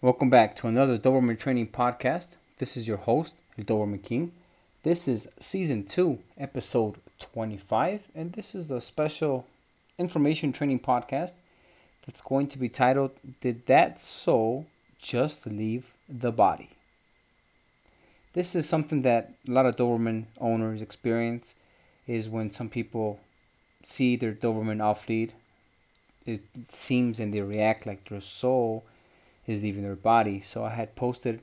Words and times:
Welcome 0.00 0.30
back 0.30 0.54
to 0.56 0.68
another 0.68 0.96
Doberman 0.96 1.40
Training 1.40 1.70
Podcast. 1.70 2.28
This 2.58 2.76
is 2.76 2.86
your 2.86 2.98
host, 2.98 3.34
Doberman 3.58 4.00
King. 4.00 4.30
This 4.84 5.08
is 5.08 5.28
Season 5.40 5.84
2, 5.84 6.20
Episode 6.38 7.00
25, 7.18 8.02
and 8.14 8.32
this 8.34 8.54
is 8.54 8.70
a 8.70 8.80
special 8.80 9.44
information 9.98 10.52
training 10.52 10.78
podcast 10.78 11.32
that's 12.06 12.20
going 12.20 12.46
to 12.46 12.58
be 12.58 12.68
titled 12.68 13.10
Did 13.40 13.66
That 13.66 13.98
Soul 13.98 14.66
Just 15.00 15.46
Leave 15.46 15.92
the 16.08 16.30
Body? 16.30 16.70
This 18.34 18.54
is 18.54 18.68
something 18.68 19.02
that 19.02 19.32
a 19.48 19.50
lot 19.50 19.66
of 19.66 19.74
Doberman 19.74 20.26
owners 20.40 20.80
experience 20.80 21.56
is 22.06 22.28
when 22.28 22.50
some 22.50 22.68
people 22.68 23.18
see 23.82 24.14
their 24.14 24.32
Doberman 24.32 24.80
off 24.80 25.08
lead. 25.08 25.32
It 26.24 26.42
seems 26.70 27.18
and 27.18 27.34
they 27.34 27.40
react 27.40 27.84
like 27.84 28.04
their 28.04 28.20
soul 28.20 28.84
is 29.48 29.62
leaving 29.62 29.82
their 29.82 29.96
body. 29.96 30.40
So 30.40 30.64
I 30.64 30.70
had 30.70 30.94
posted 30.94 31.40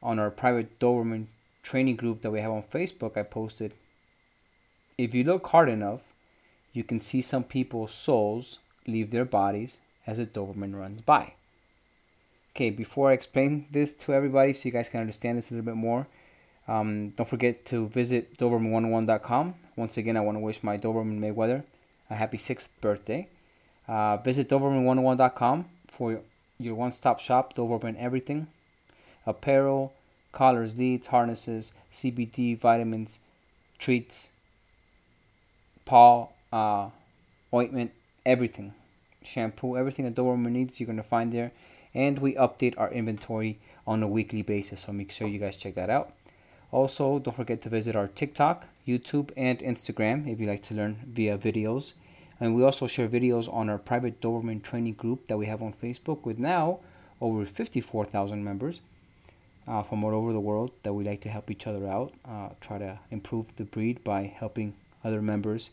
on 0.00 0.20
our 0.20 0.30
private 0.30 0.78
Doberman 0.78 1.26
training 1.64 1.96
group 1.96 2.22
that 2.22 2.30
we 2.30 2.40
have 2.40 2.52
on 2.52 2.62
Facebook, 2.62 3.16
I 3.16 3.24
posted 3.24 3.74
if 4.98 5.14
you 5.14 5.24
look 5.24 5.46
hard 5.48 5.68
enough, 5.68 6.00
you 6.72 6.82
can 6.82 7.00
see 7.00 7.20
some 7.20 7.44
people's 7.44 7.92
souls 7.92 8.58
leave 8.86 9.10
their 9.10 9.24
bodies 9.24 9.80
as 10.06 10.18
a 10.18 10.26
Doberman 10.26 10.78
runs 10.78 11.00
by. 11.00 11.34
Okay, 12.54 12.70
before 12.70 13.10
I 13.10 13.12
explain 13.12 13.66
this 13.70 13.92
to 13.92 14.14
everybody 14.14 14.52
so 14.52 14.68
you 14.68 14.72
guys 14.72 14.88
can 14.88 15.00
understand 15.00 15.36
this 15.36 15.50
a 15.50 15.54
little 15.54 15.66
bit 15.66 15.76
more, 15.76 16.06
um, 16.66 17.10
don't 17.10 17.28
forget 17.28 17.64
to 17.66 17.88
visit 17.88 18.38
Doberman101.com. 18.38 19.54
Once 19.76 19.96
again, 19.98 20.16
I 20.16 20.20
want 20.20 20.36
to 20.36 20.40
wish 20.40 20.62
my 20.62 20.78
Doberman 20.78 21.18
Mayweather 21.18 21.64
a 22.08 22.14
happy 22.14 22.38
sixth 22.38 22.72
birthday. 22.80 23.28
Uh, 23.86 24.16
visit 24.16 24.48
Doberman101.com 24.48 25.66
for 25.86 26.20
your 26.58 26.74
one 26.74 26.92
stop 26.92 27.20
shop, 27.20 27.54
Doberman 27.54 27.96
everything 27.98 28.48
apparel, 29.26 29.92
collars, 30.32 30.78
leads, 30.78 31.08
harnesses, 31.08 31.72
CBD, 31.92 32.58
vitamins, 32.58 33.18
treats, 33.78 34.30
paw, 35.84 36.28
uh, 36.52 36.90
ointment, 37.52 37.92
everything. 38.24 38.72
Shampoo, 39.22 39.76
everything 39.76 40.06
a 40.06 40.10
Doberman 40.10 40.52
needs, 40.52 40.78
you're 40.78 40.86
going 40.86 40.96
to 40.96 41.02
find 41.02 41.32
there. 41.32 41.50
And 41.92 42.18
we 42.20 42.34
update 42.34 42.74
our 42.76 42.90
inventory 42.90 43.58
on 43.86 44.02
a 44.02 44.08
weekly 44.08 44.42
basis, 44.42 44.82
so 44.82 44.92
make 44.92 45.10
sure 45.10 45.26
you 45.26 45.38
guys 45.38 45.56
check 45.56 45.74
that 45.74 45.90
out. 45.90 46.12
Also, 46.70 47.18
don't 47.18 47.36
forget 47.36 47.60
to 47.62 47.68
visit 47.68 47.96
our 47.96 48.08
TikTok, 48.08 48.66
YouTube, 48.86 49.30
and 49.36 49.58
Instagram 49.60 50.30
if 50.30 50.38
you 50.38 50.46
like 50.46 50.62
to 50.64 50.74
learn 50.74 50.98
via 51.06 51.38
videos. 51.38 51.94
And 52.38 52.54
we 52.54 52.62
also 52.62 52.86
share 52.86 53.08
videos 53.08 53.52
on 53.52 53.70
our 53.70 53.78
private 53.78 54.20
Doberman 54.20 54.62
training 54.62 54.94
group 54.94 55.26
that 55.28 55.38
we 55.38 55.46
have 55.46 55.62
on 55.62 55.72
Facebook 55.72 56.24
with 56.24 56.38
now 56.38 56.80
over 57.20 57.46
54,000 57.46 58.44
members 58.44 58.80
uh, 59.66 59.82
from 59.82 60.04
all 60.04 60.14
over 60.14 60.32
the 60.32 60.40
world 60.40 60.70
that 60.82 60.92
we 60.92 61.04
like 61.04 61.20
to 61.22 61.28
help 61.28 61.50
each 61.50 61.66
other 61.66 61.88
out, 61.88 62.12
uh, 62.28 62.50
try 62.60 62.78
to 62.78 62.98
improve 63.10 63.56
the 63.56 63.64
breed 63.64 64.04
by 64.04 64.24
helping 64.24 64.74
other 65.02 65.22
members 65.22 65.70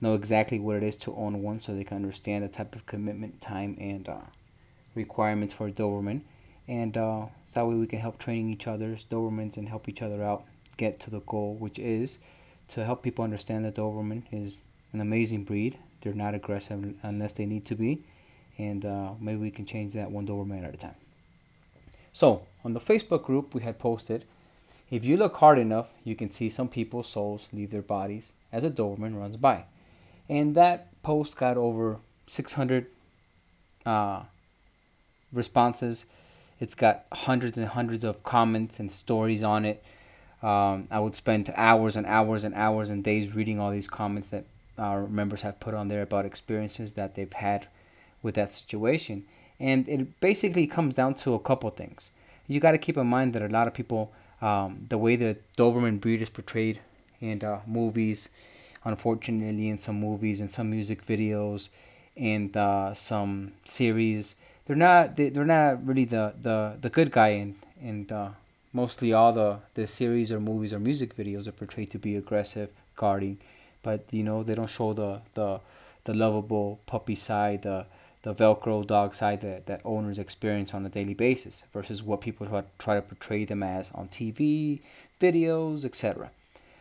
know 0.00 0.14
exactly 0.14 0.58
what 0.58 0.76
it 0.76 0.82
is 0.82 0.96
to 0.96 1.14
own 1.16 1.42
one 1.42 1.60
so 1.60 1.74
they 1.74 1.84
can 1.84 1.96
understand 1.96 2.44
the 2.44 2.48
type 2.48 2.74
of 2.74 2.86
commitment, 2.86 3.40
time, 3.40 3.76
and 3.80 4.08
uh, 4.08 4.18
requirements 4.94 5.54
for 5.54 5.66
a 5.66 5.72
Doberman. 5.72 6.20
And 6.68 6.96
uh, 6.96 7.26
so 7.44 7.60
that 7.60 7.66
way 7.66 7.74
we 7.74 7.86
can 7.86 8.00
help 8.00 8.18
training 8.18 8.50
each 8.50 8.66
other's 8.66 9.04
Dobermans 9.04 9.56
and 9.56 9.68
help 9.68 9.88
each 9.88 10.02
other 10.02 10.22
out 10.22 10.44
get 10.76 11.00
to 11.00 11.10
the 11.10 11.20
goal, 11.20 11.54
which 11.54 11.78
is 11.78 12.18
to 12.68 12.84
help 12.84 13.02
people 13.02 13.24
understand 13.24 13.64
that 13.64 13.76
Doberman 13.76 14.22
is 14.30 14.58
an 14.92 15.00
amazing 15.00 15.44
breed 15.44 15.78
they're 16.00 16.14
not 16.14 16.34
aggressive 16.34 16.94
unless 17.02 17.32
they 17.32 17.46
need 17.46 17.66
to 17.66 17.74
be, 17.74 18.04
and 18.58 18.84
uh, 18.84 19.12
maybe 19.20 19.38
we 19.38 19.50
can 19.50 19.66
change 19.66 19.94
that 19.94 20.10
one 20.10 20.26
Doberman 20.26 20.66
at 20.66 20.74
a 20.74 20.76
time. 20.76 20.94
So 22.12 22.46
on 22.64 22.72
the 22.72 22.80
Facebook 22.80 23.24
group, 23.24 23.54
we 23.54 23.62
had 23.62 23.78
posted, 23.78 24.24
if 24.90 25.04
you 25.04 25.16
look 25.16 25.36
hard 25.36 25.58
enough, 25.58 25.88
you 26.04 26.14
can 26.14 26.30
see 26.30 26.48
some 26.48 26.68
people's 26.68 27.08
souls 27.08 27.48
leave 27.52 27.70
their 27.70 27.82
bodies 27.82 28.32
as 28.52 28.64
a 28.64 28.70
Doberman 28.70 29.18
runs 29.18 29.36
by, 29.36 29.64
and 30.28 30.54
that 30.54 31.02
post 31.02 31.36
got 31.36 31.56
over 31.56 31.98
600 32.26 32.86
uh, 33.84 34.22
responses. 35.32 36.06
It's 36.58 36.74
got 36.74 37.04
hundreds 37.12 37.58
and 37.58 37.68
hundreds 37.68 38.04
of 38.04 38.22
comments 38.22 38.80
and 38.80 38.90
stories 38.90 39.42
on 39.42 39.64
it. 39.64 39.84
Um, 40.42 40.86
I 40.90 41.00
would 41.00 41.14
spend 41.14 41.52
hours 41.56 41.96
and 41.96 42.06
hours 42.06 42.44
and 42.44 42.54
hours 42.54 42.90
and 42.90 43.02
days 43.02 43.34
reading 43.34 43.58
all 43.58 43.70
these 43.70 43.88
comments 43.88 44.30
that 44.30 44.44
our 44.78 45.06
members 45.06 45.42
have 45.42 45.60
put 45.60 45.74
on 45.74 45.88
there 45.88 46.02
about 46.02 46.24
experiences 46.24 46.94
that 46.94 47.14
they've 47.14 47.32
had 47.32 47.68
with 48.22 48.34
that 48.34 48.50
situation. 48.50 49.24
And 49.58 49.88
it 49.88 50.20
basically 50.20 50.66
comes 50.66 50.94
down 50.94 51.14
to 51.14 51.34
a 51.34 51.38
couple 51.38 51.70
things. 51.70 52.10
You 52.46 52.60
got 52.60 52.72
to 52.72 52.78
keep 52.78 52.96
in 52.96 53.06
mind 53.06 53.32
that 53.34 53.42
a 53.42 53.48
lot 53.48 53.66
of 53.66 53.74
people, 53.74 54.12
um, 54.40 54.86
the 54.88 54.98
way 54.98 55.16
the 55.16 55.36
Doberman 55.56 56.00
breed 56.00 56.22
is 56.22 56.30
portrayed 56.30 56.80
in 57.20 57.42
uh, 57.42 57.60
movies, 57.66 58.28
unfortunately, 58.84 59.68
in 59.68 59.78
some 59.78 59.98
movies 59.98 60.40
and 60.40 60.50
some 60.50 60.70
music 60.70 61.04
videos 61.04 61.70
and 62.16 62.56
uh, 62.56 62.92
some 62.94 63.52
series, 63.64 64.36
they're 64.66 64.76
not 64.76 65.16
they, 65.16 65.28
they're 65.30 65.44
not 65.44 65.86
really 65.86 66.04
the, 66.04 66.34
the, 66.40 66.76
the 66.80 66.90
good 66.90 67.10
guy 67.10 67.28
and 67.28 67.56
and 67.80 68.10
uh, 68.12 68.30
mostly 68.72 69.12
all 69.12 69.32
the, 69.32 69.58
the 69.74 69.86
series 69.86 70.30
or 70.30 70.40
movies 70.40 70.72
or 70.72 70.78
music 70.78 71.16
videos 71.16 71.46
are 71.46 71.52
portrayed 71.52 71.90
to 71.90 71.98
be 71.98 72.16
aggressive, 72.16 72.70
guarding, 72.94 73.38
but 73.86 74.00
you 74.10 74.24
know 74.24 74.42
they 74.42 74.56
don't 74.56 74.74
show 74.78 74.92
the 74.92 75.20
the 75.34 75.60
the 76.06 76.14
lovable 76.14 76.80
puppy 76.86 77.14
side, 77.14 77.62
the 77.62 77.86
the 78.22 78.34
Velcro 78.34 78.84
dog 78.84 79.14
side 79.14 79.40
that, 79.42 79.66
that 79.66 79.80
owners 79.84 80.18
experience 80.18 80.74
on 80.74 80.84
a 80.84 80.88
daily 80.88 81.14
basis 81.14 81.62
versus 81.72 82.02
what 82.02 82.20
people 82.20 82.44
try 82.80 82.96
to 82.96 83.02
portray 83.02 83.44
them 83.44 83.62
as 83.62 83.92
on 83.92 84.08
TV, 84.08 84.80
videos, 85.20 85.84
etc. 85.84 86.32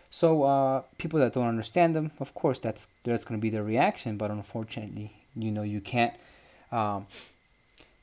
So 0.09 0.41
uh, 0.43 0.81
people 0.97 1.19
that 1.19 1.33
don't 1.33 1.47
understand 1.47 1.95
them, 1.95 2.09
of 2.19 2.33
course, 2.33 2.57
that's 2.57 2.87
that's 3.03 3.23
going 3.23 3.39
to 3.39 3.41
be 3.47 3.51
their 3.51 3.63
reaction. 3.63 4.17
But 4.17 4.31
unfortunately, 4.31 5.13
you 5.35 5.51
know, 5.51 5.61
you 5.61 5.81
can't 5.81 6.15
um, 6.71 7.05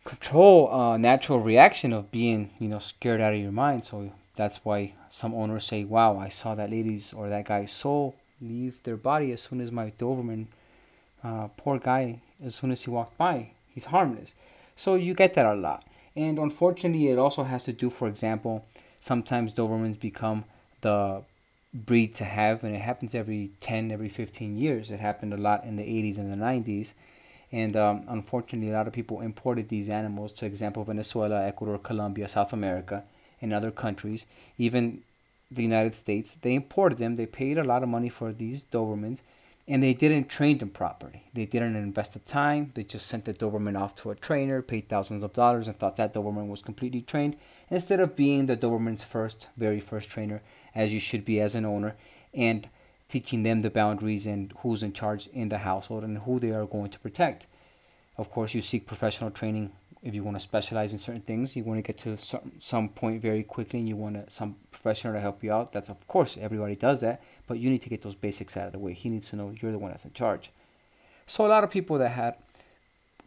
control 0.04 0.58
a 0.72 0.96
natural 0.96 1.40
reaction 1.40 1.92
of 1.92 2.12
being, 2.12 2.50
you 2.60 2.68
know, 2.68 2.78
scared 2.78 3.20
out 3.20 3.34
of 3.34 3.40
your 3.40 3.50
mind. 3.50 3.84
So 3.84 4.12
that's 4.36 4.64
why 4.64 4.94
some 5.10 5.34
owners 5.34 5.64
say, 5.64 5.82
"Wow, 5.82 6.18
I 6.18 6.28
saw 6.28 6.54
that 6.54 6.70
lady's 6.70 7.12
or 7.12 7.28
that 7.28 7.46
guy's 7.46 7.72
soul 7.72 8.14
leave 8.42 8.82
their 8.82 8.96
body 8.96 9.32
as 9.32 9.40
soon 9.40 9.60
as 9.60 9.70
my 9.70 9.90
Doberman, 9.92 10.46
uh, 11.22 11.48
poor 11.56 11.78
guy, 11.78 12.20
as 12.44 12.54
soon 12.54 12.70
as 12.72 12.82
he 12.82 12.90
walked 12.90 13.16
by, 13.16 13.52
he's 13.68 13.86
harmless. 13.86 14.34
So 14.76 14.94
you 14.94 15.14
get 15.14 15.34
that 15.34 15.46
a 15.46 15.54
lot. 15.54 15.84
And 16.14 16.38
unfortunately, 16.38 17.08
it 17.08 17.18
also 17.18 17.44
has 17.44 17.64
to 17.64 17.72
do, 17.72 17.88
for 17.88 18.08
example, 18.08 18.66
sometimes 19.00 19.54
Dobermans 19.54 19.98
become 19.98 20.44
the 20.80 21.22
breed 21.72 22.14
to 22.16 22.24
have, 22.24 22.64
and 22.64 22.74
it 22.74 22.80
happens 22.80 23.14
every 23.14 23.50
10, 23.60 23.90
every 23.90 24.08
15 24.08 24.56
years. 24.56 24.90
It 24.90 25.00
happened 25.00 25.32
a 25.32 25.38
lot 25.38 25.64
in 25.64 25.76
the 25.76 25.82
80s 25.82 26.18
and 26.18 26.32
the 26.32 26.36
90s. 26.36 26.92
And 27.50 27.76
um, 27.76 28.04
unfortunately, 28.08 28.72
a 28.72 28.76
lot 28.76 28.86
of 28.86 28.92
people 28.92 29.20
imported 29.20 29.68
these 29.68 29.88
animals 29.88 30.32
to 30.32 30.46
example 30.46 30.84
Venezuela, 30.84 31.44
Ecuador, 31.46 31.78
Colombia, 31.78 32.28
South 32.28 32.52
America, 32.52 33.04
and 33.40 33.52
other 33.52 33.70
countries. 33.70 34.26
Even 34.58 35.02
the 35.54 35.62
United 35.62 35.94
States. 35.94 36.34
They 36.34 36.54
imported 36.54 36.98
them. 36.98 37.16
They 37.16 37.26
paid 37.26 37.58
a 37.58 37.64
lot 37.64 37.82
of 37.82 37.88
money 37.88 38.08
for 38.08 38.32
these 38.32 38.62
Dobermans, 38.62 39.22
and 39.68 39.82
they 39.82 39.94
didn't 39.94 40.28
train 40.28 40.58
them 40.58 40.70
properly. 40.70 41.24
They 41.34 41.46
didn't 41.46 41.76
invest 41.76 42.14
the 42.14 42.18
time. 42.18 42.72
They 42.74 42.82
just 42.82 43.06
sent 43.06 43.24
the 43.24 43.34
Doberman 43.34 43.80
off 43.80 43.94
to 43.96 44.10
a 44.10 44.14
trainer, 44.14 44.62
paid 44.62 44.88
thousands 44.88 45.22
of 45.22 45.32
dollars, 45.32 45.68
and 45.68 45.76
thought 45.76 45.96
that 45.96 46.14
Doberman 46.14 46.48
was 46.48 46.62
completely 46.62 47.02
trained 47.02 47.36
instead 47.70 48.00
of 48.00 48.16
being 48.16 48.46
the 48.46 48.56
Doberman's 48.56 49.02
first, 49.02 49.48
very 49.56 49.80
first 49.80 50.10
trainer, 50.10 50.42
as 50.74 50.92
you 50.92 51.00
should 51.00 51.24
be 51.24 51.40
as 51.40 51.54
an 51.54 51.64
owner, 51.64 51.94
and 52.34 52.68
teaching 53.08 53.42
them 53.42 53.60
the 53.60 53.70
boundaries 53.70 54.26
and 54.26 54.52
who's 54.58 54.82
in 54.82 54.92
charge 54.92 55.26
in 55.28 55.50
the 55.50 55.58
household 55.58 56.02
and 56.02 56.18
who 56.18 56.40
they 56.40 56.50
are 56.50 56.66
going 56.66 56.90
to 56.90 56.98
protect. 56.98 57.46
Of 58.16 58.30
course, 58.30 58.54
you 58.54 58.62
seek 58.62 58.86
professional 58.86 59.30
training 59.30 59.72
if 60.02 60.14
you 60.14 60.24
want 60.24 60.36
to 60.36 60.40
specialize 60.40 60.92
in 60.92 60.98
certain 60.98 61.22
things, 61.22 61.54
you 61.54 61.62
want 61.62 61.78
to 61.78 61.82
get 61.82 61.96
to 61.98 62.16
some, 62.16 62.52
some 62.58 62.88
point 62.88 63.22
very 63.22 63.42
quickly 63.44 63.78
and 63.78 63.88
you 63.88 63.96
want 63.96 64.32
some 64.32 64.56
professional 64.70 65.14
to 65.14 65.20
help 65.20 65.44
you 65.44 65.52
out. 65.52 65.72
That's 65.72 65.88
of 65.88 66.06
course 66.08 66.36
everybody 66.40 66.74
does 66.74 67.00
that, 67.00 67.22
but 67.46 67.58
you 67.58 67.70
need 67.70 67.82
to 67.82 67.88
get 67.88 68.02
those 68.02 68.16
basics 68.16 68.56
out 68.56 68.66
of 68.66 68.72
the 68.72 68.78
way. 68.78 68.94
He 68.94 69.08
needs 69.08 69.28
to 69.30 69.36
know 69.36 69.54
you're 69.60 69.72
the 69.72 69.78
one 69.78 69.90
that's 69.92 70.04
in 70.04 70.12
charge. 70.12 70.50
So 71.26 71.46
a 71.46 71.48
lot 71.48 71.62
of 71.62 71.70
people 71.70 71.98
that 71.98 72.10
had 72.10 72.34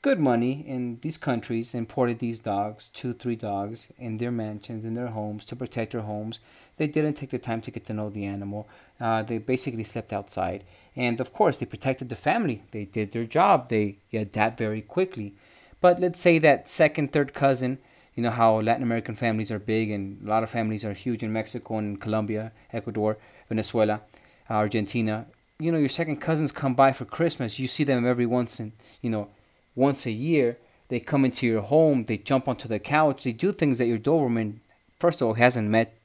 good 0.02 0.20
money 0.20 0.64
in 0.68 1.00
these 1.02 1.18
countries 1.18 1.74
imported 1.74 2.20
these 2.20 2.40
dogs, 2.40 2.92
two, 2.94 3.14
three 3.14 3.36
dogs, 3.36 3.88
in 3.98 4.18
their 4.18 4.32
mansions, 4.32 4.86
in 4.86 4.94
their 4.94 5.08
homes 5.08 5.46
to 5.46 5.56
protect 5.56 5.94
their 5.94 6.02
homes. 6.02 6.40
They 6.78 6.88
didn't 6.88 7.14
take 7.14 7.30
the 7.30 7.40
time 7.40 7.62
to 7.62 7.72
get 7.72 7.86
to 7.86 7.94
know 7.94 8.10
the 8.10 8.26
animal. 8.26 8.68
Uh, 9.00 9.24
they 9.24 9.38
basically 9.38 9.86
slept 9.86 10.12
outside, 10.12 10.66
and 10.96 11.20
of 11.22 11.32
course 11.32 11.58
they 11.58 11.66
protected 11.66 12.10
the 12.10 12.16
family. 12.16 12.64
They 12.72 12.86
did 12.86 13.14
their 13.14 13.24
job. 13.24 13.70
They 13.70 13.98
adapt 14.14 14.60
very 14.60 14.82
quickly. 14.82 15.34
But 15.81 16.00
let's 16.00 16.22
say 16.22 16.39
that 16.39 16.69
second, 16.69 17.12
third 17.12 17.33
cousin, 17.33 17.80
you 18.16 18.24
know 18.24 18.31
how 18.31 18.60
Latin 18.60 18.83
American 18.83 19.16
families 19.16 19.51
are 19.51 19.60
big 19.60 19.92
and 19.92 20.25
a 20.25 20.30
lot 20.30 20.44
of 20.44 20.50
families 20.50 20.86
are 20.86 20.94
huge 20.94 21.22
in 21.22 21.33
Mexico 21.33 21.77
and 21.77 22.00
Colombia, 22.00 22.51
Ecuador, 22.72 23.18
Venezuela, 23.50 24.01
Argentina. 24.50 25.25
You 25.60 25.72
know, 25.72 25.77
your 25.77 25.89
second 25.89 26.18
cousins 26.18 26.51
come 26.51 26.75
by 26.75 26.92
for 26.92 27.06
Christmas. 27.06 27.60
You 27.60 27.68
see 27.68 27.83
them 27.83 28.06
every 28.06 28.25
once 28.25 28.60
in, 28.60 28.74
you 29.01 29.10
know, 29.10 29.30
once 29.75 30.06
a 30.06 30.12
year. 30.12 30.57
they 30.88 31.00
come 31.00 31.25
into 31.25 31.48
your 31.48 31.62
home, 31.62 32.06
they 32.06 32.18
jump 32.18 32.48
onto 32.48 32.68
the 32.68 32.80
couch, 32.80 33.24
they 33.24 33.31
do 33.31 33.51
things 33.51 33.80
that 33.80 33.88
your 33.88 33.98
Doberman, 33.98 34.57
first 35.00 35.22
of 35.22 35.27
all, 35.27 35.33
hasn't 35.33 35.68
met, 35.68 35.98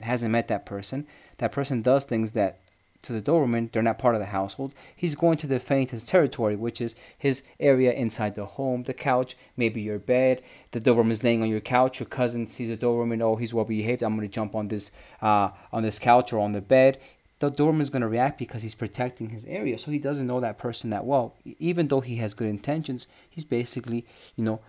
hasn't 0.00 0.32
met 0.32 0.48
that 0.48 0.64
person. 0.64 1.06
That 1.38 1.52
person 1.52 1.82
does 1.82 2.04
things 2.04 2.32
that 2.32 2.61
to 3.02 3.12
the 3.12 3.20
Doberman, 3.20 3.70
they're 3.70 3.82
not 3.82 3.98
part 3.98 4.14
of 4.14 4.20
the 4.20 4.26
household. 4.26 4.72
He's 4.94 5.14
going 5.14 5.36
to 5.38 5.46
defend 5.46 5.90
his 5.90 6.06
territory, 6.06 6.56
which 6.56 6.80
is 6.80 6.94
his 7.18 7.42
area 7.58 7.92
inside 7.92 8.34
the 8.34 8.46
home, 8.46 8.84
the 8.84 8.94
couch, 8.94 9.36
maybe 9.56 9.82
your 9.82 9.98
bed. 9.98 10.42
The 10.70 10.80
Doberman's 10.80 11.24
laying 11.24 11.42
on 11.42 11.48
your 11.48 11.60
couch. 11.60 12.00
Your 12.00 12.06
cousin 12.06 12.46
sees 12.46 12.70
a 12.70 12.76
Doberman. 12.76 13.20
Oh, 13.20 13.36
he's 13.36 13.52
well 13.52 13.64
behaved. 13.64 14.02
I'm 14.02 14.16
going 14.16 14.28
to 14.28 14.32
jump 14.32 14.54
on 14.54 14.68
this 14.68 14.90
uh, 15.20 15.50
on 15.72 15.82
this 15.82 15.98
couch 15.98 16.32
or 16.32 16.38
on 16.38 16.52
the 16.52 16.60
bed. 16.60 16.98
The 17.40 17.50
Doberman's 17.50 17.90
going 17.90 18.02
to 18.02 18.08
react 18.08 18.38
because 18.38 18.62
he's 18.62 18.74
protecting 18.74 19.30
his 19.30 19.44
area. 19.46 19.76
So 19.76 19.90
he 19.90 19.98
doesn't 19.98 20.28
know 20.28 20.38
that 20.38 20.58
person 20.58 20.90
that 20.90 21.04
well. 21.04 21.34
Even 21.58 21.88
though 21.88 22.00
he 22.00 22.16
has 22.16 22.34
good 22.34 22.46
intentions, 22.46 23.08
he's 23.28 23.44
basically, 23.44 24.06
you 24.36 24.44
know, 24.44 24.60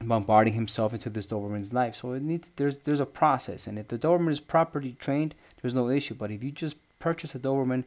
bombarding 0.00 0.54
himself 0.54 0.94
into 0.94 1.10
this 1.10 1.26
Doberman's 1.26 1.74
life. 1.74 1.94
So 1.96 2.12
it 2.12 2.22
needs 2.22 2.50
there's 2.56 2.78
there's 2.78 3.00
a 3.00 3.06
process, 3.06 3.66
and 3.66 3.78
if 3.78 3.88
the 3.88 3.98
Doberman 3.98 4.30
is 4.30 4.40
properly 4.40 4.96
trained, 4.98 5.34
there's 5.60 5.74
no 5.74 5.90
issue. 5.90 6.14
But 6.14 6.30
if 6.30 6.42
you 6.42 6.50
just 6.50 6.76
purchase 7.06 7.36
a 7.36 7.38
Doberman, 7.38 7.84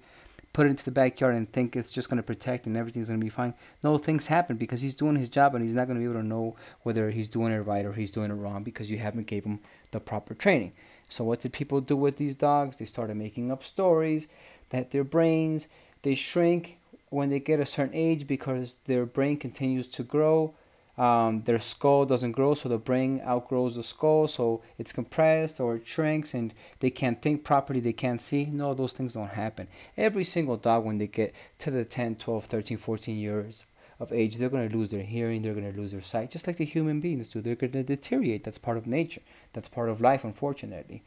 put 0.54 0.66
it 0.66 0.70
into 0.70 0.86
the 0.86 0.92
backyard, 0.92 1.36
and 1.36 1.52
think 1.52 1.76
it's 1.76 1.90
just 1.90 2.10
going 2.10 2.16
to 2.16 2.24
protect 2.24 2.66
and 2.66 2.78
everything's 2.78 3.10
going 3.10 3.20
to 3.20 3.24
be 3.24 3.30
fine. 3.30 3.54
No, 3.84 3.98
things 3.98 4.28
happen 4.28 4.56
because 4.56 4.80
he's 4.80 4.96
doing 4.96 5.18
his 5.18 5.28
job 5.28 5.56
and 5.56 5.62
he's 5.62 5.74
not 5.74 5.88
going 5.88 5.98
to 5.98 6.00
be 6.00 6.10
able 6.10 6.22
to 6.22 6.26
know 6.26 6.56
whether 6.84 7.10
he's 7.10 7.28
doing 7.28 7.52
it 7.52 7.58
right 7.58 7.86
or 7.86 7.92
he's 7.92 8.12
doing 8.12 8.32
it 8.32 8.36
wrong 8.36 8.64
because 8.64 8.90
you 8.90 8.98
haven't 9.00 9.28
gave 9.28 9.44
him 9.44 9.60
the 9.92 10.00
proper 10.00 10.34
training. 10.34 10.72
So 11.10 11.26
what 11.26 11.42
did 11.42 11.52
people 11.52 11.82
do 11.82 11.98
with 11.98 12.16
these 12.16 12.34
dogs? 12.34 12.78
They 12.78 12.86
started 12.86 13.18
making 13.18 13.52
up 13.52 13.62
stories 13.62 14.30
that 14.70 14.92
their 14.92 15.04
brains 15.04 15.68
they 16.04 16.16
shrink 16.16 16.78
when 17.10 17.30
they 17.30 17.42
get 17.42 17.60
a 17.60 17.66
certain 17.66 17.94
age 17.94 18.26
because 18.26 18.78
their 18.86 19.06
brain 19.06 19.36
continues 19.36 19.90
to 19.90 20.04
grow 20.04 20.54
um, 21.00 21.44
their 21.44 21.60
skull 21.60 22.04
doesn't 22.04 22.34
grow, 22.34 22.54
so 22.54 22.68
the 22.68 22.78
brain 22.78 23.22
outgrows 23.26 23.76
the 23.76 23.84
skull, 23.84 24.28
so 24.28 24.62
it's 24.78 24.92
compressed 24.92 25.62
or 25.62 25.78
it 25.78 25.88
shrinks 25.88 26.34
and 26.34 26.54
they 26.82 26.90
can't 26.90 27.22
think 27.22 27.46
properly, 27.46 27.80
they 27.80 27.94
can't 27.94 28.22
see. 28.22 28.46
No, 28.46 28.74
those 28.74 28.92
things 28.92 29.14
don't 29.14 29.30
happen. 29.30 29.70
Every 29.96 30.26
single 30.26 30.58
dog, 30.58 30.84
when 30.84 30.98
they 30.98 31.08
get 31.08 31.34
to 31.60 31.72
the 31.72 31.86
10, 31.86 32.18
12, 32.18 32.44
13, 32.44 32.78
14 32.78 33.18
years 33.18 33.64
of 33.98 34.12
age, 34.12 34.36
they're 34.36 34.50
going 34.50 34.68
to 34.68 34.78
lose 34.78 34.92
their 34.92 35.04
hearing, 35.04 35.42
they're 35.42 35.54
going 35.54 35.72
to 35.72 35.80
lose 35.80 35.94
their 35.94 36.02
sight, 36.02 36.32
just 36.32 36.48
like 36.48 36.58
the 36.58 36.66
human 36.66 37.00
beings 37.00 37.30
do. 37.30 37.40
They're 37.40 37.56
going 37.56 37.72
to 37.72 37.84
deteriorate. 37.84 38.44
That's 38.44 38.58
part 38.58 38.76
of 38.76 38.86
nature, 38.86 39.22
that's 39.54 39.70
part 39.70 39.88
of 39.88 40.02
life, 40.02 40.26
unfortunately. 40.26 41.02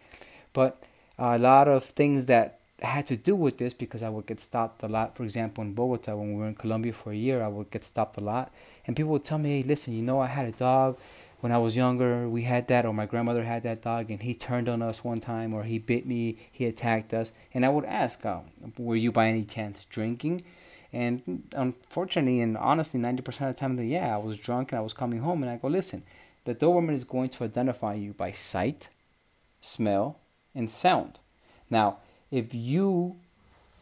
But 0.54 0.82
a 1.18 1.36
lot 1.36 1.68
of 1.68 1.84
things 1.84 2.24
that 2.26 2.60
had 2.86 3.06
to 3.06 3.16
do 3.16 3.36
with 3.36 3.58
this 3.58 3.74
because 3.74 4.02
I 4.02 4.08
would 4.08 4.26
get 4.26 4.40
stopped 4.40 4.82
a 4.82 4.88
lot. 4.88 5.16
For 5.16 5.22
example, 5.22 5.62
in 5.62 5.72
Bogota, 5.72 6.16
when 6.16 6.34
we 6.34 6.40
were 6.40 6.48
in 6.48 6.54
Colombia 6.54 6.92
for 6.92 7.12
a 7.12 7.16
year, 7.16 7.42
I 7.42 7.48
would 7.48 7.70
get 7.70 7.84
stopped 7.84 8.16
a 8.16 8.20
lot. 8.20 8.52
And 8.86 8.96
people 8.96 9.12
would 9.12 9.24
tell 9.24 9.38
me, 9.38 9.60
hey, 9.60 9.62
listen, 9.62 9.94
you 9.94 10.02
know, 10.02 10.20
I 10.20 10.26
had 10.26 10.46
a 10.46 10.52
dog 10.52 10.98
when 11.40 11.52
I 11.52 11.58
was 11.58 11.76
younger. 11.76 12.28
We 12.28 12.42
had 12.42 12.68
that, 12.68 12.84
or 12.84 12.92
my 12.92 13.06
grandmother 13.06 13.44
had 13.44 13.62
that 13.62 13.82
dog, 13.82 14.10
and 14.10 14.22
he 14.22 14.34
turned 14.34 14.68
on 14.68 14.82
us 14.82 15.04
one 15.04 15.20
time, 15.20 15.54
or 15.54 15.62
he 15.62 15.78
bit 15.78 16.06
me, 16.06 16.38
he 16.50 16.66
attacked 16.66 17.14
us. 17.14 17.32
And 17.54 17.64
I 17.64 17.68
would 17.68 17.84
ask, 17.84 18.24
uh, 18.26 18.40
were 18.76 18.96
you 18.96 19.12
by 19.12 19.26
any 19.28 19.44
chance 19.44 19.84
drinking? 19.84 20.42
And 20.92 21.44
unfortunately, 21.54 22.40
and 22.40 22.56
honestly, 22.56 23.00
90% 23.00 23.28
of 23.48 23.54
the 23.54 23.54
time, 23.54 23.76
the, 23.76 23.86
yeah, 23.86 24.14
I 24.14 24.18
was 24.18 24.38
drunk 24.38 24.72
and 24.72 24.78
I 24.78 24.82
was 24.82 24.92
coming 24.92 25.20
home. 25.20 25.42
And 25.42 25.50
I 25.50 25.56
go, 25.56 25.68
listen, 25.68 26.02
the 26.44 26.54
Doberman 26.54 26.94
is 26.94 27.04
going 27.04 27.30
to 27.30 27.44
identify 27.44 27.94
you 27.94 28.12
by 28.12 28.30
sight, 28.30 28.88
smell, 29.60 30.18
and 30.54 30.70
sound. 30.70 31.20
Now, 31.70 31.98
if 32.32 32.54
you 32.54 33.16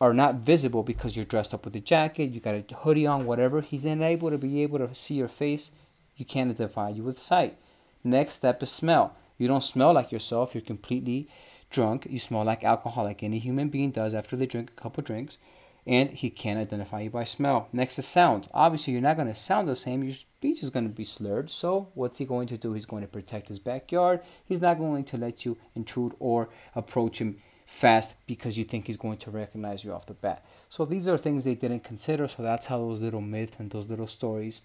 are 0.00 0.12
not 0.12 0.36
visible 0.36 0.82
because 0.82 1.16
you're 1.16 1.24
dressed 1.24 1.54
up 1.54 1.64
with 1.64 1.76
a 1.76 1.80
jacket, 1.80 2.32
you 2.32 2.40
got 2.40 2.54
a 2.54 2.74
hoodie 2.74 3.06
on, 3.06 3.24
whatever, 3.24 3.60
he's 3.60 3.84
unable 3.84 4.28
to 4.28 4.38
be 4.38 4.62
able 4.62 4.78
to 4.78 4.94
see 4.94 5.14
your 5.14 5.28
face. 5.28 5.70
You 6.16 6.24
can't 6.24 6.50
identify 6.50 6.90
you 6.90 7.02
with 7.02 7.18
sight. 7.18 7.56
Next 8.02 8.34
step 8.34 8.62
is 8.62 8.70
smell. 8.70 9.14
You 9.38 9.46
don't 9.46 9.62
smell 9.62 9.92
like 9.92 10.10
yourself. 10.10 10.54
You're 10.54 10.62
completely 10.62 11.28
drunk. 11.70 12.06
You 12.10 12.18
smell 12.18 12.44
like 12.44 12.64
alcohol, 12.64 13.04
like 13.04 13.22
any 13.22 13.38
human 13.38 13.68
being 13.68 13.90
does 13.90 14.14
after 14.14 14.36
they 14.36 14.46
drink 14.46 14.70
a 14.76 14.80
couple 14.80 15.02
drinks. 15.02 15.38
And 15.86 16.10
he 16.10 16.28
can't 16.28 16.58
identify 16.58 17.00
you 17.00 17.10
by 17.10 17.24
smell. 17.24 17.68
Next 17.72 17.98
is 17.98 18.06
sound. 18.06 18.48
Obviously, 18.52 18.92
you're 18.92 19.02
not 19.02 19.16
going 19.16 19.28
to 19.28 19.34
sound 19.34 19.66
the 19.66 19.76
same. 19.76 20.02
Your 20.02 20.12
speech 20.12 20.62
is 20.62 20.70
going 20.70 20.86
to 20.86 20.94
be 20.94 21.04
slurred. 21.04 21.50
So, 21.50 21.88
what's 21.94 22.18
he 22.18 22.26
going 22.26 22.48
to 22.48 22.58
do? 22.58 22.74
He's 22.74 22.84
going 22.84 23.02
to 23.02 23.08
protect 23.08 23.48
his 23.48 23.58
backyard. 23.58 24.20
He's 24.44 24.60
not 24.60 24.78
going 24.78 25.04
to 25.04 25.16
let 25.16 25.46
you 25.46 25.56
intrude 25.74 26.14
or 26.18 26.50
approach 26.74 27.20
him 27.20 27.38
fast 27.70 28.14
because 28.26 28.58
you 28.58 28.64
think 28.64 28.86
he's 28.86 28.96
going 28.96 29.16
to 29.16 29.30
recognize 29.30 29.84
you 29.84 29.92
off 29.92 30.04
the 30.06 30.12
bat. 30.12 30.44
So 30.68 30.84
these 30.84 31.06
are 31.06 31.16
things 31.16 31.44
they 31.44 31.54
didn't 31.54 31.84
consider. 31.84 32.26
So 32.26 32.42
that's 32.42 32.66
how 32.66 32.78
those 32.78 33.00
little 33.00 33.20
myths 33.20 33.56
and 33.58 33.70
those 33.70 33.88
little 33.88 34.08
stories 34.08 34.60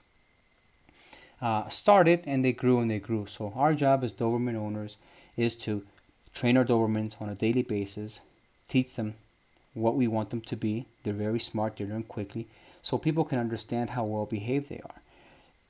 uh, 1.42 1.70
started 1.70 2.24
and 2.26 2.44
they 2.44 2.52
grew 2.52 2.80
and 2.80 2.90
they 2.90 3.00
grew. 3.00 3.28
So 3.28 3.54
our 3.56 3.74
job 3.76 4.04
as 4.04 4.12
Doberman 4.12 4.56
owners 4.56 4.98
is 5.38 5.56
to 5.58 5.84
train 6.34 6.58
our 6.58 6.66
Dobermans 6.66 7.22
on 7.22 7.30
a 7.30 7.36
daily 7.36 7.62
basis, 7.62 8.22
teach 8.68 8.96
them 8.96 9.14
what 9.74 9.96
we 9.96 10.08
want 10.08 10.32
them 10.32 10.42
to 10.42 10.56
be. 10.56 10.88
They're 11.04 11.14
very 11.14 11.40
smart, 11.40 11.78
they 11.78 11.86
learn 11.86 12.04
quickly, 12.04 12.48
so 12.82 12.98
people 12.98 13.24
can 13.24 13.40
understand 13.40 13.92
how 13.92 14.04
well 14.04 14.26
behaved 14.26 14.68
they 14.68 14.82
are. 14.84 15.02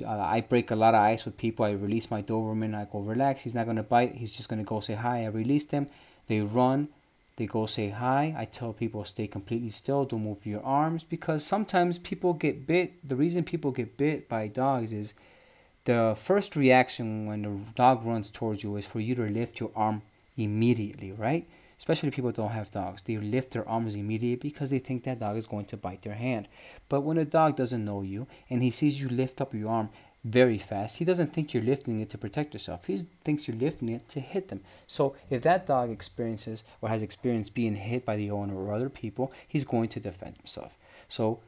Uh, 0.04 0.22
I 0.22 0.42
break 0.42 0.72
a 0.72 0.76
lot 0.76 0.96
of 0.96 1.02
ice 1.02 1.26
with 1.26 1.38
people. 1.38 1.66
I 1.66 1.72
release 1.72 2.12
my 2.12 2.22
Doberman. 2.22 2.76
I 2.76 2.86
go, 2.92 3.00
relax. 3.00 3.44
He's 3.44 3.56
not 3.56 3.66
going 3.66 3.78
to 3.78 3.84
bite. 3.84 4.16
He's 4.16 4.32
just 4.32 4.50
going 4.50 4.60
to 4.60 4.68
go 4.68 4.80
say 4.82 4.96
hi. 4.96 5.24
I 5.24 5.28
release 5.28 5.66
them. 5.66 5.88
They 6.28 6.42
run. 6.42 6.90
They 7.38 7.48
go 7.48 7.66
say 7.66 7.90
hi. 7.90 8.34
I 8.38 8.46
tell 8.46 8.72
people 8.72 9.04
stay 9.04 9.28
completely 9.28 9.70
still, 9.70 10.06
don't 10.06 10.24
move 10.24 10.46
your 10.46 10.64
arms 10.64 11.04
because 11.04 11.46
sometimes 11.46 11.98
people 11.98 12.34
get 12.34 12.66
bit. 12.66 13.08
The 13.08 13.16
reason 13.16 13.44
people 13.44 13.72
get 13.72 13.98
bit 13.98 14.30
by 14.30 14.48
dogs 14.48 14.94
is 14.94 15.14
the 15.84 16.16
first 16.18 16.56
reaction 16.56 17.28
when 17.28 17.42
the 17.42 17.60
dog 17.76 18.06
runs 18.06 18.30
towards 18.30 18.64
you 18.64 18.76
is 18.78 18.86
for 18.86 19.00
you 19.00 19.16
to 19.16 19.24
lift 19.24 19.60
your 19.60 19.72
arm 19.76 20.02
immediately, 20.38 21.12
right? 21.12 21.48
Especially 21.78 22.10
people 22.10 22.32
don't 22.32 22.52
have 22.52 22.72
dogs. 22.72 23.02
They 23.02 23.18
lift 23.18 23.52
their 23.52 23.68
arms 23.68 23.96
immediately 23.96 24.50
because 24.50 24.70
they 24.70 24.80
think 24.80 25.04
that 25.04 25.20
dog 25.20 25.36
is 25.36 25.46
going 25.46 25.66
to 25.66 25.78
bite 25.78 26.04
their 26.04 26.16
hand. 26.16 26.48
But 26.88 27.02
when 27.02 27.18
a 27.18 27.26
dog 27.26 27.58
doesn't 27.58 27.84
know 27.84 28.02
you 28.02 28.28
and 28.50 28.64
he 28.64 28.72
sees 28.72 29.02
you 29.02 29.10
lift 29.10 29.42
up 29.42 29.54
your 29.54 29.70
arm, 29.70 29.90
very 30.26 30.58
fast. 30.58 30.98
He 30.98 31.06
doesn't 31.06 31.34
think 31.34 31.54
you're 31.54 31.64
lifting 31.64 32.02
it 32.02 32.10
to 32.10 32.18
protect 32.18 32.54
yourself. 32.54 32.88
He 32.88 32.98
thinks 33.24 33.48
you're 33.48 33.56
lifting 33.56 33.90
it 33.90 34.10
to 34.10 34.20
hit 34.20 34.48
them. 34.48 34.62
So 34.88 35.16
if 35.30 35.44
that 35.44 35.68
dog 35.68 35.92
experiences 35.92 36.64
or 36.82 36.90
has 36.90 37.04
experienced 37.04 37.54
being 37.54 37.76
hit 37.76 38.06
by 38.06 38.18
the 38.18 38.32
owner 38.32 38.58
or 38.58 38.74
other 38.74 38.90
people, 38.90 39.32
he's 39.48 39.64
going 39.64 39.90
to 39.90 40.00
defend 40.00 40.38
himself. 40.38 40.76
So 41.08 41.42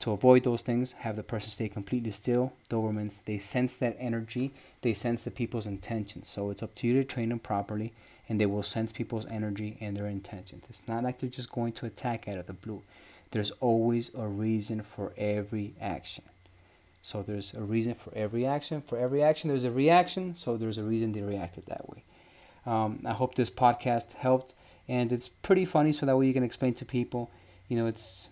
to 0.00 0.12
avoid 0.12 0.44
those 0.44 0.62
things, 0.62 0.92
have 1.00 1.16
the 1.16 1.22
person 1.22 1.50
stay 1.50 1.68
completely 1.68 2.10
still. 2.10 2.54
Dobermans, 2.70 3.20
they 3.26 3.36
sense 3.36 3.76
that 3.76 3.96
energy. 4.00 4.54
They 4.80 4.94
sense 4.94 5.22
the 5.24 5.30
people's 5.30 5.66
intentions. 5.66 6.28
So 6.28 6.48
it's 6.48 6.62
up 6.62 6.74
to 6.76 6.86
you 6.86 6.94
to 6.94 7.04
train 7.04 7.28
them 7.28 7.38
properly, 7.38 7.92
and 8.30 8.40
they 8.40 8.46
will 8.46 8.62
sense 8.62 8.92
people's 8.92 9.26
energy 9.26 9.76
and 9.78 9.94
their 9.94 10.06
intentions. 10.06 10.64
It's 10.70 10.88
not 10.88 11.04
like 11.04 11.18
they're 11.18 11.28
just 11.28 11.52
going 11.52 11.72
to 11.74 11.86
attack 11.86 12.28
out 12.28 12.36
of 12.36 12.46
the 12.46 12.54
blue. 12.54 12.82
There's 13.30 13.50
always 13.52 14.10
a 14.14 14.26
reason 14.26 14.82
for 14.82 15.12
every 15.18 15.74
action. 15.80 16.24
So 17.06 17.22
there's 17.22 17.54
a 17.54 17.60
reason 17.60 17.94
for 17.94 18.12
every 18.16 18.44
action. 18.44 18.82
For 18.82 18.98
every 18.98 19.22
action, 19.22 19.46
there's 19.46 19.62
a 19.62 19.70
reaction. 19.70 20.34
So 20.34 20.56
there's 20.56 20.76
a 20.76 20.82
reason 20.82 21.12
they 21.12 21.22
reacted 21.22 21.66
that 21.66 21.88
way. 21.88 22.02
Um, 22.66 22.98
I 23.06 23.12
hope 23.12 23.36
this 23.36 23.48
podcast 23.48 24.14
helped, 24.14 24.54
and 24.88 25.12
it's 25.12 25.28
pretty 25.28 25.64
funny. 25.64 25.92
So 25.92 26.04
that 26.04 26.16
way 26.16 26.26
you 26.26 26.32
can 26.32 26.42
explain 26.42 26.74
to 26.74 26.84
people. 26.84 27.30
You 27.68 27.76
know, 27.76 27.86
it's 27.86 28.26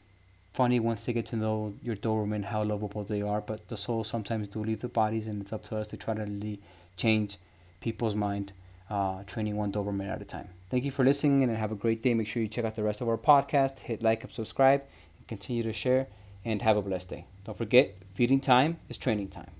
funny 0.54 0.80
once 0.80 1.06
they 1.06 1.12
get 1.12 1.26
to 1.26 1.36
know 1.36 1.74
your 1.84 1.94
Doberman 1.94 2.46
how 2.46 2.64
lovable 2.64 3.04
they 3.04 3.22
are. 3.22 3.40
But 3.40 3.68
the 3.68 3.76
souls 3.76 4.08
sometimes 4.08 4.48
do 4.48 4.64
leave 4.64 4.80
the 4.80 4.88
bodies, 4.88 5.28
and 5.28 5.40
it's 5.40 5.52
up 5.52 5.62
to 5.66 5.76
us 5.76 5.86
to 5.88 5.96
try 5.96 6.14
to 6.14 6.58
change 6.96 7.36
people's 7.80 8.16
mind. 8.16 8.52
Uh, 8.90 9.22
training 9.22 9.54
one 9.56 9.70
Doberman 9.70 10.12
at 10.12 10.20
a 10.20 10.24
time. 10.24 10.48
Thank 10.68 10.82
you 10.82 10.90
for 10.90 11.04
listening 11.04 11.44
and 11.44 11.56
have 11.56 11.70
a 11.70 11.76
great 11.76 12.02
day. 12.02 12.12
Make 12.12 12.26
sure 12.26 12.42
you 12.42 12.48
check 12.48 12.64
out 12.64 12.74
the 12.74 12.82
rest 12.82 13.00
of 13.00 13.08
our 13.08 13.16
podcast. 13.16 13.78
Hit 13.78 14.02
like 14.02 14.24
and 14.24 14.32
subscribe 14.32 14.82
and 15.16 15.28
continue 15.28 15.62
to 15.62 15.72
share 15.72 16.08
and 16.44 16.60
have 16.60 16.76
a 16.76 16.82
blessed 16.82 17.08
day. 17.08 17.26
Don't 17.44 17.56
forget, 17.56 17.96
feeding 18.14 18.40
time 18.40 18.78
is 18.88 18.96
training 18.96 19.28
time. 19.28 19.50